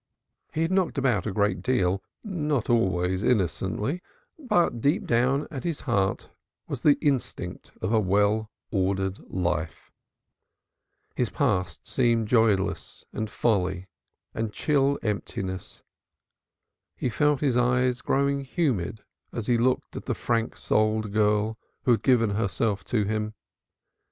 He 0.51 0.63
had 0.63 0.71
knocked 0.71 0.97
about 0.97 1.27
a 1.27 1.31
great 1.31 1.61
deal, 1.61 2.01
not 2.23 2.71
always 2.71 3.21
innocently, 3.21 4.01
but 4.39 4.81
deep 4.81 5.05
down 5.05 5.47
at 5.51 5.63
his 5.63 5.81
heart 5.81 6.31
was 6.67 6.81
the 6.81 6.97
instinct 7.01 7.69
of 7.83 7.91
well 8.07 8.49
ordered 8.71 9.19
life. 9.29 9.91
His 11.15 11.29
past 11.29 11.87
seemed 11.87 12.27
joyless 12.27 13.05
folly 13.27 13.89
and 14.33 14.51
chill 14.51 14.97
emptiness. 15.03 15.83
He 16.95 17.07
felt 17.07 17.41
his 17.41 17.55
eyes 17.55 18.01
growing 18.01 18.39
humid 18.41 19.03
as 19.31 19.45
he 19.45 19.59
looked 19.59 19.95
at 19.95 20.05
the 20.07 20.15
frank 20.15 20.57
souled 20.57 21.11
girl 21.13 21.59
who 21.83 21.91
had 21.91 22.01
given 22.01 22.31
herself 22.31 22.83
to 22.85 23.03
him. 23.03 23.35